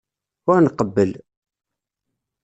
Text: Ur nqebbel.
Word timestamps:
Ur 0.51 0.57
nqebbel. 0.65 1.11